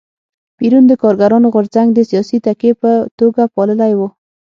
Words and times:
پېرون 0.57 0.83
د 0.87 0.93
کارګرانو 1.03 1.47
غورځنګ 1.53 1.87
د 1.93 1.99
سیاسي 2.09 2.37
تکیې 2.45 2.71
په 2.81 2.91
توګه 3.19 3.43
پاللی 3.55 3.93
و. 3.97 4.01